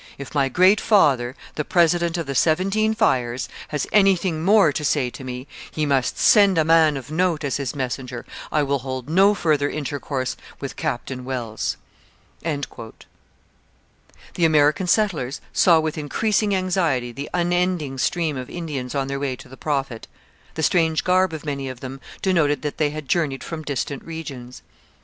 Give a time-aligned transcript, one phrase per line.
[0.17, 5.11] If my great father, the President of the Seventeen Fires, has anything more to say
[5.11, 9.11] to me, he must send a man of note as his messenger; I will hold
[9.11, 11.77] no further intercourse with Captain Wells.
[12.41, 12.65] The
[14.39, 19.47] American settlers saw with increasing anxiety the unending stream of Indians on their way to
[19.47, 20.07] the Prophet.
[20.55, 24.63] The strange garb of many of them denoted that they had journeyed from distant regions.